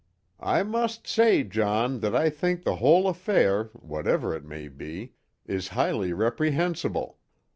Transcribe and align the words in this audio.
"I 0.43 0.63
must 0.63 1.05
say, 1.05 1.43
John, 1.43 1.99
that 1.99 2.15
I 2.15 2.31
think 2.31 2.63
the 2.63 2.77
whole 2.77 3.07
affair, 3.07 3.65
whatever 3.65 4.35
it 4.35 4.43
may 4.43 4.67
be, 4.67 5.13
is 5.45 5.67
highly 5.77 6.11
reprehensible. 6.11 7.19